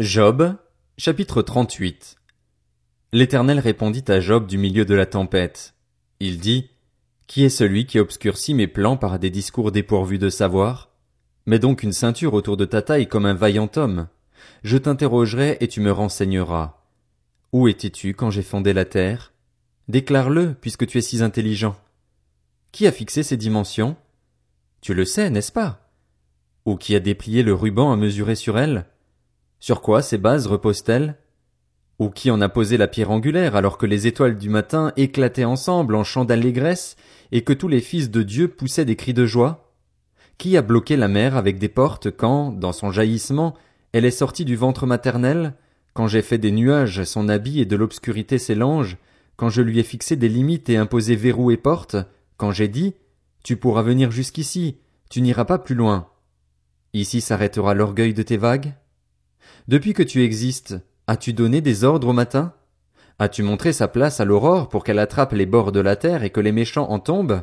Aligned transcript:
Job, 0.00 0.56
chapitre 0.96 1.42
38 1.42 2.16
L'Éternel 3.12 3.58
répondit 3.58 4.04
à 4.08 4.18
Job 4.18 4.46
du 4.46 4.56
milieu 4.56 4.86
de 4.86 4.94
la 4.94 5.04
tempête. 5.04 5.74
Il 6.20 6.38
dit, 6.38 6.70
Qui 7.26 7.44
est 7.44 7.50
celui 7.50 7.84
qui 7.84 7.98
obscurcit 7.98 8.54
mes 8.54 8.66
plans 8.66 8.96
par 8.96 9.18
des 9.18 9.28
discours 9.28 9.72
dépourvus 9.72 10.16
de 10.16 10.30
savoir? 10.30 10.88
Mets 11.44 11.58
donc 11.58 11.82
une 11.82 11.92
ceinture 11.92 12.32
autour 12.32 12.56
de 12.56 12.64
ta 12.64 12.80
taille 12.80 13.08
comme 13.08 13.26
un 13.26 13.34
vaillant 13.34 13.70
homme. 13.76 14.08
Je 14.64 14.78
t'interrogerai 14.78 15.58
et 15.60 15.68
tu 15.68 15.82
me 15.82 15.92
renseigneras. 15.92 16.78
Où 17.52 17.68
étais-tu 17.68 18.14
quand 18.14 18.30
j'ai 18.30 18.40
fondé 18.40 18.72
la 18.72 18.86
terre? 18.86 19.34
Déclare-le, 19.88 20.54
puisque 20.54 20.86
tu 20.86 20.96
es 20.96 21.02
si 21.02 21.22
intelligent. 21.22 21.76
Qui 22.72 22.86
a 22.86 22.92
fixé 22.92 23.22
ces 23.22 23.36
dimensions? 23.36 23.96
Tu 24.80 24.94
le 24.94 25.04
sais, 25.04 25.28
n'est-ce 25.28 25.52
pas? 25.52 25.92
Ou 26.64 26.76
qui 26.76 26.96
a 26.96 27.00
déplié 27.00 27.42
le 27.42 27.52
ruban 27.52 27.92
à 27.92 27.96
mesurer 27.96 28.34
sur 28.34 28.58
elle? 28.58 28.86
Sur 29.60 29.82
quoi 29.82 30.00
ces 30.00 30.18
bases 30.18 30.46
reposent-elles? 30.46 31.16
Ou 31.98 32.08
qui 32.08 32.30
en 32.30 32.40
a 32.40 32.48
posé 32.48 32.78
la 32.78 32.88
pierre 32.88 33.10
angulaire 33.10 33.54
alors 33.54 33.76
que 33.76 33.84
les 33.84 34.06
étoiles 34.06 34.38
du 34.38 34.48
matin 34.48 34.92
éclataient 34.96 35.44
ensemble 35.44 35.94
en 35.94 36.02
chants 36.02 36.24
d'allégresse 36.24 36.96
et 37.30 37.42
que 37.42 37.52
tous 37.52 37.68
les 37.68 37.82
fils 37.82 38.10
de 38.10 38.22
Dieu 38.22 38.48
poussaient 38.48 38.86
des 38.86 38.96
cris 38.96 39.12
de 39.12 39.26
joie? 39.26 39.74
Qui 40.38 40.56
a 40.56 40.62
bloqué 40.62 40.96
la 40.96 41.08
mer 41.08 41.36
avec 41.36 41.58
des 41.58 41.68
portes 41.68 42.10
quand, 42.10 42.52
dans 42.52 42.72
son 42.72 42.90
jaillissement, 42.90 43.54
elle 43.92 44.06
est 44.06 44.10
sortie 44.10 44.46
du 44.46 44.56
ventre 44.56 44.86
maternel, 44.86 45.54
quand 45.92 46.06
j'ai 46.06 46.22
fait 46.22 46.38
des 46.38 46.52
nuages 46.52 47.04
son 47.04 47.28
habit 47.28 47.60
et 47.60 47.66
de 47.66 47.76
l'obscurité 47.76 48.38
ses 48.38 48.54
langes, 48.54 48.96
quand 49.36 49.50
je 49.50 49.60
lui 49.60 49.78
ai 49.78 49.82
fixé 49.82 50.16
des 50.16 50.28
limites 50.30 50.70
et 50.70 50.78
imposé 50.78 51.16
verrous 51.16 51.50
et 51.50 51.58
portes, 51.58 51.96
quand 52.38 52.52
j'ai 52.52 52.68
dit, 52.68 52.94
tu 53.42 53.56
pourras 53.56 53.82
venir 53.82 54.10
jusqu'ici, 54.10 54.78
tu 55.10 55.20
n'iras 55.20 55.44
pas 55.44 55.58
plus 55.58 55.74
loin. 55.74 56.08
Ici 56.94 57.20
s'arrêtera 57.20 57.74
l'orgueil 57.74 58.14
de 58.14 58.22
tes 58.22 58.38
vagues? 58.38 58.72
Depuis 59.68 59.92
que 59.92 60.02
tu 60.02 60.22
existes, 60.22 60.76
as-tu 61.06 61.32
donné 61.32 61.60
des 61.60 61.84
ordres 61.84 62.08
au 62.08 62.12
matin? 62.12 62.54
As-tu 63.18 63.42
montré 63.42 63.72
sa 63.72 63.88
place 63.88 64.20
à 64.20 64.24
l'aurore 64.24 64.68
pour 64.68 64.82
qu'elle 64.82 64.98
attrape 64.98 65.32
les 65.32 65.46
bords 65.46 65.72
de 65.72 65.80
la 65.80 65.96
terre 65.96 66.24
et 66.24 66.30
que 66.30 66.40
les 66.40 66.52
méchants 66.52 66.90
en 66.90 66.98
tombent? 66.98 67.42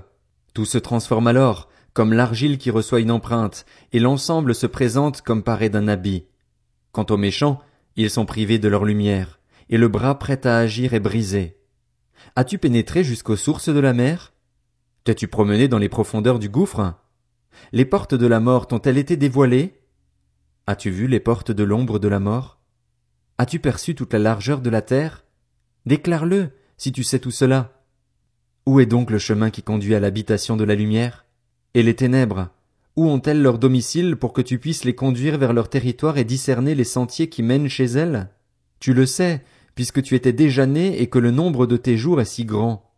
Tout 0.54 0.66
se 0.66 0.78
transforme 0.78 1.28
alors, 1.28 1.70
comme 1.94 2.14
l'argile 2.14 2.58
qui 2.58 2.72
reçoit 2.72 3.00
une 3.00 3.12
empreinte, 3.12 3.66
et 3.94 4.00
l'ensemble 4.00 4.56
se 4.56 4.66
présente 4.66 5.22
comme 5.22 5.44
paré 5.44 5.70
d'un 5.70 5.88
habit. 5.88 6.26
Quant 6.92 7.06
aux 7.10 7.18
méchants, 7.18 7.60
ils 7.96 8.10
sont 8.10 8.26
privés 8.26 8.60
de 8.60 8.68
leur 8.68 8.86
lumière, 8.86 9.40
et 9.70 9.78
le 9.78 9.88
bras 9.88 10.18
prêt 10.18 10.46
à 10.48 10.58
agir 10.58 10.94
est 10.94 11.00
brisé. 11.00 11.58
As-tu 12.36 12.58
pénétré 12.58 13.04
jusqu'aux 13.04 13.36
sources 13.36 13.70
de 13.70 13.80
la 13.80 13.94
mer? 13.94 14.34
T'es-tu 15.04 15.28
promené 15.28 15.68
dans 15.68 15.78
les 15.78 15.90
profondeurs 15.90 16.40
du 16.40 16.50
gouffre? 16.50 16.96
Les 17.72 17.86
portes 17.86 18.16
de 18.16 18.28
la 18.28 18.40
mort 18.40 18.68
t'ont-elles 18.68 18.98
été 18.98 19.16
dévoilées? 19.16 19.77
As-tu 20.70 20.90
vu 20.90 21.08
les 21.08 21.22
portes 21.22 21.52
de 21.52 21.64
l'ombre 21.64 21.98
de 21.98 22.10
la 22.10 22.20
mort? 22.20 22.60
As-tu 23.38 23.60
perçu 23.60 23.96
toute 23.96 24.12
la 24.12 24.20
largeur 24.20 24.60
de 24.60 24.70
la 24.70 24.82
terre? 24.82 25.24
Déclare-le, 25.86 26.50
si 26.76 26.92
tu 26.92 27.04
sais 27.04 27.20
tout 27.20 27.32
cela. 27.32 27.86
Où 28.66 28.82
est 28.82 28.86
donc 28.86 29.10
le 29.10 29.18
chemin 29.18 29.50
qui 29.50 29.64
conduit 29.64 29.96
à 29.96 30.02
l'habitation 30.02 30.58
de 30.58 30.66
la 30.66 30.76
lumière? 30.76 31.26
Et 31.74 31.84
les 31.84 31.96
ténèbres? 31.96 32.50
Où 32.98 33.08
ont-elles 33.08 33.42
leur 33.42 33.60
domicile 33.60 34.18
pour 34.18 34.34
que 34.34 34.42
tu 34.42 34.60
puisses 34.60 34.84
les 34.84 34.94
conduire 34.94 35.38
vers 35.38 35.54
leur 35.54 35.70
territoire 35.70 36.18
et 36.18 36.26
discerner 36.26 36.76
les 36.76 36.84
sentiers 36.84 37.30
qui 37.30 37.44
mènent 37.44 37.70
chez 37.70 37.86
elles? 37.86 38.28
Tu 38.82 38.94
le 38.94 39.06
sais, 39.06 39.46
puisque 39.74 40.04
tu 40.04 40.16
étais 40.16 40.34
déjà 40.34 40.66
né 40.66 41.02
et 41.02 41.08
que 41.08 41.20
le 41.20 41.32
nombre 41.32 41.66
de 41.66 41.78
tes 41.78 41.96
jours 41.96 42.20
est 42.20 42.26
si 42.26 42.44
grand. 42.44 42.92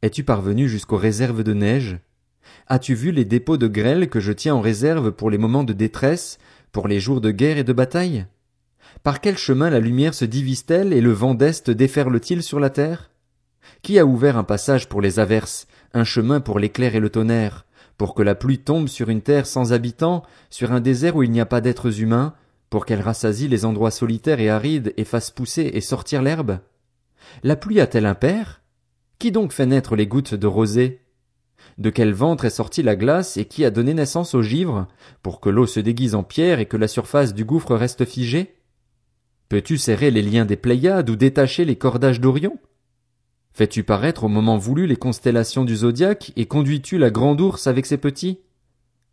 Es-tu 0.00 0.24
parvenu 0.24 0.70
jusqu'aux 0.70 0.96
réserves 0.96 1.42
de 1.42 1.52
neige? 1.52 1.98
As-tu 2.66 2.94
vu 2.94 3.12
les 3.12 3.26
dépôts 3.26 3.58
de 3.58 3.68
grêle 3.68 4.08
que 4.08 4.20
je 4.20 4.32
tiens 4.32 4.54
en 4.54 4.62
réserve 4.62 5.12
pour 5.12 5.28
les 5.28 5.38
moments 5.38 5.64
de 5.64 5.74
détresse, 5.74 6.38
pour 6.74 6.88
les 6.88 6.98
jours 6.98 7.22
de 7.22 7.30
guerre 7.30 7.56
et 7.56 7.64
de 7.64 7.72
bataille? 7.72 8.26
Par 9.04 9.20
quel 9.20 9.38
chemin 9.38 9.70
la 9.70 9.78
lumière 9.78 10.12
se 10.12 10.24
divise-t-elle 10.24 10.92
et 10.92 11.00
le 11.00 11.12
vent 11.12 11.34
d'Est 11.34 11.70
déferle-t-il 11.70 12.42
sur 12.42 12.58
la 12.58 12.68
terre? 12.68 13.12
Qui 13.82 13.98
a 14.00 14.04
ouvert 14.04 14.36
un 14.36 14.42
passage 14.42 14.88
pour 14.88 15.00
les 15.00 15.20
averses, 15.20 15.68
un 15.94 16.02
chemin 16.02 16.40
pour 16.40 16.58
l'éclair 16.58 16.96
et 16.96 17.00
le 17.00 17.10
tonnerre, 17.10 17.64
pour 17.96 18.16
que 18.16 18.24
la 18.24 18.34
pluie 18.34 18.58
tombe 18.58 18.88
sur 18.88 19.08
une 19.08 19.22
terre 19.22 19.46
sans 19.46 19.72
habitants, 19.72 20.24
sur 20.50 20.72
un 20.72 20.80
désert 20.80 21.14
où 21.14 21.22
il 21.22 21.30
n'y 21.30 21.40
a 21.40 21.46
pas 21.46 21.60
d'êtres 21.60 22.00
humains, 22.00 22.34
pour 22.70 22.86
qu'elle 22.86 23.00
rassasie 23.00 23.46
les 23.46 23.64
endroits 23.64 23.92
solitaires 23.92 24.40
et 24.40 24.50
arides 24.50 24.92
et 24.96 25.04
fasse 25.04 25.30
pousser 25.30 25.70
et 25.74 25.80
sortir 25.80 26.22
l'herbe? 26.22 26.58
La 27.44 27.54
pluie 27.54 27.80
a-t-elle 27.80 28.06
un 28.06 28.16
père? 28.16 28.62
Qui 29.20 29.30
donc 29.30 29.52
fait 29.52 29.66
naître 29.66 29.94
les 29.94 30.08
gouttes 30.08 30.34
de 30.34 30.46
rosée? 30.48 31.03
De 31.78 31.90
quel 31.90 32.12
ventre 32.12 32.44
est 32.44 32.50
sortie 32.50 32.82
la 32.82 32.96
glace 32.96 33.36
et 33.36 33.46
qui 33.46 33.64
a 33.64 33.70
donné 33.70 33.94
naissance 33.94 34.34
au 34.34 34.42
givre, 34.42 34.86
pour 35.22 35.40
que 35.40 35.48
l'eau 35.50 35.66
se 35.66 35.80
déguise 35.80 36.14
en 36.14 36.22
pierre 36.22 36.60
et 36.60 36.66
que 36.66 36.76
la 36.76 36.88
surface 36.88 37.34
du 37.34 37.44
gouffre 37.44 37.74
reste 37.74 38.04
figée? 38.04 38.54
Peux-tu 39.48 39.76
serrer 39.76 40.10
les 40.10 40.22
liens 40.22 40.44
des 40.44 40.56
Pléiades 40.56 41.10
ou 41.10 41.16
détacher 41.16 41.64
les 41.64 41.76
cordages 41.76 42.20
d'Orion? 42.20 42.58
Fais-tu 43.52 43.84
paraître 43.84 44.24
au 44.24 44.28
moment 44.28 44.56
voulu 44.56 44.86
les 44.86 44.96
constellations 44.96 45.64
du 45.64 45.76
zodiaque 45.76 46.32
et 46.36 46.46
conduis-tu 46.46 46.98
la 46.98 47.10
grande 47.10 47.40
ours 47.40 47.66
avec 47.66 47.86
ses 47.86 47.98
petits? 47.98 48.40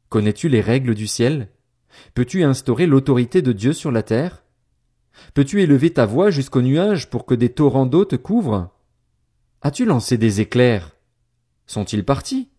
Connais-tu 0.10 0.50
les 0.50 0.62
règles 0.62 0.96
du 0.96 1.08
ciel? 1.08 1.50
Peux-tu 2.14 2.44
instaurer 2.44 2.86
l'autorité 2.86 3.42
de 3.42 3.52
Dieu 3.52 3.74
sur 3.74 3.92
la 3.92 4.04
terre? 4.04 4.44
Peux-tu 5.34 5.62
élever 5.62 5.92
ta 5.92 6.06
voix 6.06 6.32
jusqu'aux 6.32 6.62
nuages 6.62 7.10
pour 7.10 7.26
que 7.26 7.36
des 7.36 7.50
torrents 7.50 7.86
d'eau 7.86 8.06
te 8.06 8.16
couvrent? 8.16 8.70
As-tu 9.62 9.86
lancé 9.86 10.18
des 10.18 10.42
éclairs? 10.42 10.96
Sont-ils 11.72 12.04
partis? 12.04 12.50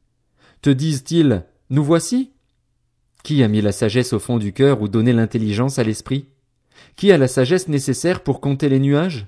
Te 0.62 0.70
disent-ils, 0.70 1.44
nous 1.68 1.84
voici? 1.84 2.32
Qui 3.22 3.42
a 3.42 3.48
mis 3.48 3.60
la 3.60 3.70
sagesse 3.70 4.14
au 4.14 4.18
fond 4.18 4.38
du 4.38 4.54
cœur 4.54 4.80
ou 4.80 4.88
donné 4.88 5.12
l'intelligence 5.12 5.78
à 5.78 5.84
l'esprit? 5.84 6.28
Qui 6.96 7.12
a 7.12 7.18
la 7.18 7.28
sagesse 7.28 7.68
nécessaire 7.68 8.22
pour 8.22 8.40
compter 8.40 8.70
les 8.70 8.78
nuages? 8.78 9.26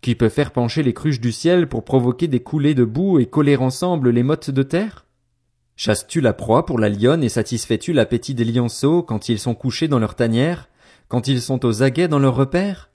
Qui 0.00 0.14
peut 0.14 0.28
faire 0.28 0.52
pencher 0.52 0.84
les 0.84 0.94
cruches 0.94 1.18
du 1.18 1.32
ciel 1.32 1.68
pour 1.68 1.84
provoquer 1.84 2.28
des 2.28 2.38
coulées 2.38 2.76
de 2.76 2.84
boue 2.84 3.18
et 3.18 3.26
coller 3.26 3.56
ensemble 3.56 4.10
les 4.10 4.22
mottes 4.22 4.50
de 4.50 4.62
terre? 4.62 5.06
Chasses-tu 5.74 6.20
la 6.20 6.32
proie 6.32 6.64
pour 6.64 6.78
la 6.78 6.88
lionne 6.88 7.24
et 7.24 7.28
satisfais-tu 7.28 7.92
l'appétit 7.92 8.34
des 8.34 8.44
lionceaux 8.44 9.02
quand 9.02 9.28
ils 9.28 9.40
sont 9.40 9.56
couchés 9.56 9.88
dans 9.88 9.98
leur 9.98 10.14
tanière, 10.14 10.68
quand 11.08 11.26
ils 11.26 11.42
sont 11.42 11.66
aux 11.66 11.82
aguets 11.82 12.06
dans 12.06 12.20
leur 12.20 12.36
repère? 12.36 12.90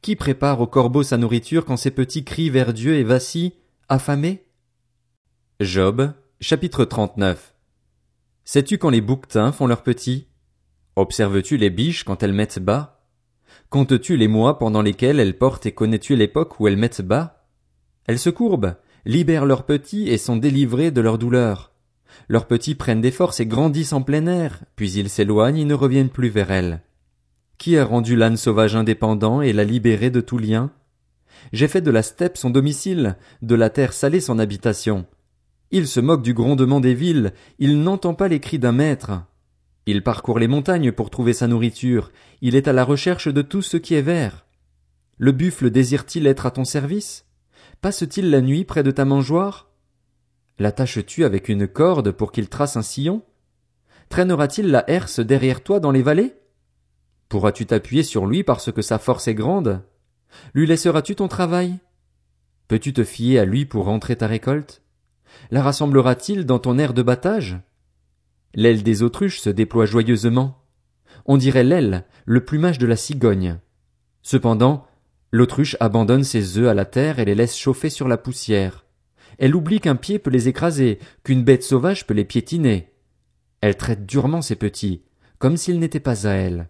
Qui 0.00 0.14
prépare 0.14 0.60
au 0.60 0.68
corbeau 0.68 1.02
sa 1.02 1.16
nourriture 1.16 1.64
quand 1.64 1.76
ses 1.76 1.90
petits 1.90 2.22
crient 2.22 2.50
vers 2.50 2.72
Dieu 2.72 2.94
et 2.94 3.02
vacillent, 3.02 3.54
affamés? 3.88 4.43
Job, 5.60 6.12
chapitre 6.40 6.84
39 6.84 7.54
Sais-tu 8.44 8.76
quand 8.76 8.90
les 8.90 9.00
bouquetins 9.00 9.52
font 9.52 9.68
leurs 9.68 9.84
petits? 9.84 10.26
Observes-tu 10.96 11.58
les 11.58 11.70
biches 11.70 12.02
quand 12.02 12.24
elles 12.24 12.32
mettent 12.32 12.58
bas? 12.58 13.06
Comptes-tu 13.70 14.16
les 14.16 14.26
mois 14.26 14.58
pendant 14.58 14.82
lesquels 14.82 15.20
elles 15.20 15.38
portent 15.38 15.64
et 15.66 15.70
connais-tu 15.70 16.16
l'époque 16.16 16.58
où 16.58 16.66
elles 16.66 16.76
mettent 16.76 17.02
bas? 17.02 17.46
Elles 18.08 18.18
se 18.18 18.30
courbent, 18.30 18.74
libèrent 19.04 19.46
leurs 19.46 19.64
petits 19.64 20.08
et 20.08 20.18
sont 20.18 20.36
délivrées 20.36 20.90
de 20.90 21.00
leur 21.00 21.18
douleur. 21.18 21.70
Leurs 22.26 22.48
petits 22.48 22.74
prennent 22.74 23.00
des 23.00 23.12
forces 23.12 23.38
et 23.38 23.46
grandissent 23.46 23.92
en 23.92 24.02
plein 24.02 24.26
air, 24.26 24.64
puis 24.74 24.90
ils 24.94 25.08
s'éloignent 25.08 25.60
et 25.60 25.64
ne 25.64 25.74
reviennent 25.74 26.10
plus 26.10 26.30
vers 26.30 26.50
elles. 26.50 26.82
Qui 27.58 27.78
a 27.78 27.84
rendu 27.84 28.16
l'âne 28.16 28.36
sauvage 28.36 28.74
indépendant 28.74 29.40
et 29.40 29.52
l'a 29.52 29.62
libéré 29.62 30.10
de 30.10 30.20
tout 30.20 30.38
lien? 30.38 30.72
J'ai 31.52 31.68
fait 31.68 31.80
de 31.80 31.92
la 31.92 32.02
steppe 32.02 32.38
son 32.38 32.50
domicile, 32.50 33.16
de 33.40 33.54
la 33.54 33.70
terre 33.70 33.92
salée 33.92 34.20
son 34.20 34.40
habitation. 34.40 35.06
Il 35.70 35.88
se 35.88 36.00
moque 36.00 36.22
du 36.22 36.34
grondement 36.34 36.80
des 36.80 36.94
villes, 36.94 37.32
il 37.58 37.82
n'entend 37.82 38.14
pas 38.14 38.28
les 38.28 38.40
cris 38.40 38.58
d'un 38.58 38.72
maître. 38.72 39.24
Il 39.86 40.02
parcourt 40.02 40.38
les 40.38 40.48
montagnes 40.48 40.92
pour 40.92 41.10
trouver 41.10 41.32
sa 41.32 41.46
nourriture, 41.46 42.10
il 42.40 42.54
est 42.54 42.68
à 42.68 42.72
la 42.72 42.84
recherche 42.84 43.28
de 43.28 43.42
tout 43.42 43.62
ce 43.62 43.76
qui 43.76 43.94
est 43.94 44.02
vert. 44.02 44.46
Le 45.18 45.32
buffle 45.32 45.70
désire-t-il 45.70 46.26
être 46.26 46.46
à 46.46 46.50
ton 46.50 46.64
service? 46.64 47.26
Passe-t-il 47.80 48.30
la 48.30 48.40
nuit 48.40 48.64
près 48.64 48.82
de 48.82 48.90
ta 48.90 49.04
mangeoire? 49.04 49.70
L'attaches-tu 50.58 51.24
avec 51.24 51.48
une 51.48 51.66
corde 51.66 52.12
pour 52.12 52.32
qu'il 52.32 52.48
trace 52.48 52.76
un 52.76 52.82
sillon? 52.82 53.22
Traînera-t-il 54.08 54.70
la 54.70 54.88
herse 54.88 55.20
derrière 55.20 55.62
toi 55.62 55.80
dans 55.80 55.90
les 55.90 56.02
vallées? 56.02 56.34
Pourras-tu 57.28 57.66
t'appuyer 57.66 58.04
sur 58.04 58.26
lui 58.26 58.44
parce 58.44 58.70
que 58.70 58.82
sa 58.82 58.98
force 58.98 59.28
est 59.28 59.34
grande? 59.34 59.82
Lui 60.54 60.66
laisseras-tu 60.66 61.16
ton 61.16 61.28
travail? 61.28 61.78
Peux-tu 62.68 62.92
te 62.92 63.04
fier 63.04 63.38
à 63.40 63.44
lui 63.44 63.66
pour 63.66 63.86
rentrer 63.86 64.16
ta 64.16 64.26
récolte? 64.26 64.83
La 65.50 65.62
rassemblera-t-il 65.62 66.46
dans 66.46 66.58
ton 66.58 66.78
air 66.78 66.94
de 66.94 67.02
battage? 67.02 67.58
L'aile 68.54 68.82
des 68.82 69.02
autruches 69.02 69.40
se 69.40 69.50
déploie 69.50 69.86
joyeusement. 69.86 70.62
On 71.26 71.36
dirait 71.36 71.64
l'aile, 71.64 72.04
le 72.24 72.44
plumage 72.44 72.78
de 72.78 72.86
la 72.86 72.96
cigogne. 72.96 73.58
Cependant, 74.22 74.86
l'autruche 75.32 75.76
abandonne 75.80 76.24
ses 76.24 76.58
œufs 76.58 76.68
à 76.68 76.74
la 76.74 76.84
terre 76.84 77.18
et 77.18 77.24
les 77.24 77.34
laisse 77.34 77.56
chauffer 77.56 77.90
sur 77.90 78.08
la 78.08 78.16
poussière. 78.16 78.84
Elle 79.38 79.56
oublie 79.56 79.80
qu'un 79.80 79.96
pied 79.96 80.18
peut 80.18 80.30
les 80.30 80.48
écraser, 80.48 80.98
qu'une 81.24 81.42
bête 81.42 81.62
sauvage 81.62 82.06
peut 82.06 82.14
les 82.14 82.24
piétiner. 82.24 82.92
Elle 83.60 83.76
traite 83.76 84.06
durement 84.06 84.42
ses 84.42 84.56
petits, 84.56 85.02
comme 85.38 85.56
s'ils 85.56 85.80
n'étaient 85.80 86.00
pas 86.00 86.28
à 86.28 86.32
elle. 86.32 86.68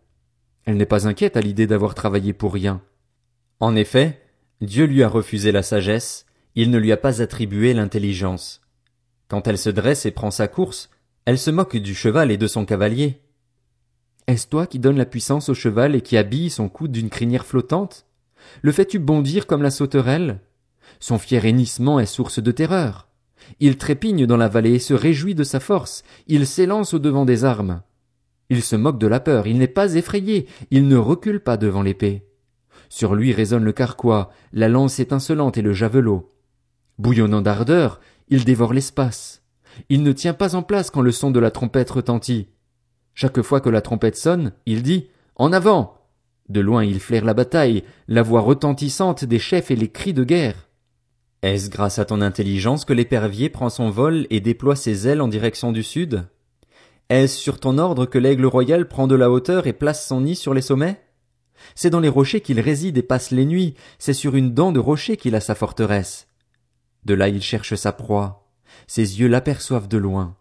Elle 0.65 0.77
n'est 0.77 0.87
pas 0.87 1.07
inquiète 1.07 1.37
à 1.37 1.41
l'idée 1.41 1.67
d'avoir 1.67 1.95
travaillé 1.95 2.33
pour 2.33 2.55
rien. 2.55 2.81
En 3.61 3.77
effet, 3.77 4.23
Dieu 4.61 4.87
lui 4.87 5.03
a 5.03 5.09
refusé 5.09 5.53
la 5.53 5.63
sagesse, 5.63 6.25
il 6.55 6.71
ne 6.71 6.79
lui 6.79 6.93
a 6.93 6.97
pas 6.97 7.21
attribué 7.23 7.75
l'intelligence. 7.75 8.61
Quand 9.29 9.49
elle 9.49 9.59
se 9.59 9.71
dresse 9.71 10.07
et 10.07 10.11
prend 10.11 10.31
sa 10.31 10.49
course, 10.49 10.91
elle 11.25 11.39
se 11.39 11.51
moque 11.51 11.77
du 11.77 11.95
cheval 11.95 12.31
et 12.31 12.37
de 12.37 12.47
son 12.47 12.65
cavalier. 12.65 13.21
Est-ce 14.27 14.47
toi 14.47 14.67
qui 14.67 14.79
donnes 14.79 14.97
la 14.97 15.07
puissance 15.07 15.49
au 15.49 15.55
cheval 15.55 15.95
et 15.95 16.01
qui 16.01 16.17
habille 16.17 16.51
son 16.51 16.69
cou 16.69 16.89
d'une 16.89 17.11
crinière 17.11 17.47
flottante? 17.47 18.07
Le 18.63 18.73
fais-tu 18.73 18.99
bondir 18.99 19.47
comme 19.47 19.63
la 19.63 19.71
sauterelle? 19.71 20.41
Son 21.01 21.19
fier 21.19 21.45
hennissement 21.45 21.99
est 21.99 22.07
source 22.07 22.43
de 22.43 22.51
terreur. 22.53 23.09
Il 23.61 23.77
trépigne 23.77 24.27
dans 24.27 24.37
la 24.37 24.49
vallée 24.49 24.75
et 24.75 24.79
se 24.79 24.95
réjouit 24.95 25.35
de 25.35 25.45
sa 25.45 25.61
force. 25.61 26.05
Il 26.29 26.47
s'élance 26.47 26.95
au 26.95 26.99
devant 26.99 27.25
des 27.25 27.45
armes. 27.45 27.83
Il 28.49 28.63
se 28.63 28.77
moque 28.77 28.99
de 28.99 29.07
la 29.07 29.21
peur. 29.21 29.47
Il 29.47 29.59
n'est 29.59 29.67
pas 29.67 29.95
effrayé. 29.95 30.47
Il 30.71 30.89
ne 30.89 30.97
recule 30.97 31.41
pas 31.41 31.57
devant 31.57 31.83
l'épée. 31.83 32.27
Sur 32.89 33.15
lui 33.15 33.33
résonne 33.33 33.65
le 33.65 33.73
carquois, 33.73 34.31
la 34.53 34.69
lance 34.69 35.01
étincelante 35.01 35.59
et 35.59 35.63
le 35.63 35.73
javelot. 35.73 36.34
Bouillonnant 36.99 37.43
d'ardeur, 37.43 38.01
il 38.29 38.45
dévore 38.45 38.73
l'espace. 38.73 39.43
Il 39.89 40.03
ne 40.03 40.13
tient 40.13 40.35
pas 40.35 40.55
en 40.55 40.63
place 40.63 40.91
quand 40.91 41.01
le 41.01 41.13
son 41.13 41.31
de 41.31 41.41
la 41.41 41.51
trompette 41.51 41.91
retentit. 41.91 42.49
Chaque 43.15 43.43
fois 43.43 43.61
que 43.61 43.69
la 43.69 43.81
trompette 43.81 44.17
sonne, 44.17 44.53
il 44.67 44.83
dit 44.83 45.09
En 45.37 45.53
avant. 45.53 45.99
De 46.49 46.61
loin 46.61 46.85
il 46.85 47.01
flaire 47.01 47.25
la 47.25 47.35
bataille, 47.35 47.85
la 48.07 48.23
voix 48.23 48.41
retentissante 48.41 49.25
des 49.25 49.39
chefs 49.39 49.71
et 49.71 49.77
les 49.77 49.89
cris 49.89 50.13
de 50.13 50.25
guerre. 50.25 50.69
Est-ce 51.43 51.71
grâce 51.71 51.99
à 51.99 52.05
ton 52.05 52.21
intelligence 52.21 52.85
que 52.85 52.93
l'épervier 52.93 53.49
prend 53.49 53.71
son 53.71 53.91
vol 53.91 54.27
et 54.31 54.41
déploie 54.41 54.77
ses 54.77 55.09
ailes 55.09 55.21
en 55.21 55.29
direction 55.29 55.73
du 55.73 55.83
sud? 55.83 56.25
Est-ce 57.11 57.37
sur 57.37 57.61
ton 57.61 57.79
ordre 57.79 58.07
que 58.07 58.19
l'aigle 58.19 58.47
royal 58.47 58.89
prend 58.89 59.07
de 59.07 59.15
la 59.15 59.31
hauteur 59.31 59.67
et 59.67 59.73
place 59.73 60.07
son 60.07 60.23
nid 60.23 60.37
sur 60.37 60.55
les 60.55 60.63
sommets? 60.63 61.01
C'est 61.75 61.91
dans 61.91 62.01
les 62.01 62.09
rochers 62.09 62.41
qu'il 62.41 62.61
réside 62.61 62.99
et 62.99 63.03
passe 63.03 63.31
les 63.31 63.45
nuits, 63.45 63.75
c'est 63.99 64.15
sur 64.15 64.37
une 64.37 64.55
dent 64.55 64.73
de 64.73 64.81
rocher 64.81 65.17
qu'il 65.17 65.35
a 65.35 65.41
sa 65.41 65.55
forteresse. 65.55 66.29
De 67.05 67.15
là 67.15 67.29
il 67.29 67.43
cherche 67.43 67.75
sa 67.75 67.93
proie. 67.93 68.49
Ses 68.87 69.21
yeux 69.21 69.29
l'aperçoivent 69.29 69.89
de 69.89 69.99
loin. 69.99 70.37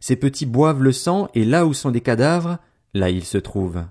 Ses 0.00 0.16
petits 0.16 0.46
boivent 0.46 0.82
le 0.82 0.92
sang 0.92 1.28
et 1.34 1.44
là 1.44 1.66
où 1.66 1.74
sont 1.74 1.90
des 1.90 2.00
cadavres, 2.00 2.58
là 2.94 3.10
il 3.10 3.24
se 3.24 3.38
trouve. 3.38 3.84